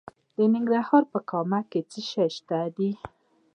د 0.35 0.37
ننګرهار 0.53 1.03
په 1.13 1.19
کامه 1.29 1.59
کې 1.69 1.79
د 1.83 1.87
څه 1.91 1.99
شي 2.09 2.21
نښې 2.33 2.61
دي؟ 2.75 2.89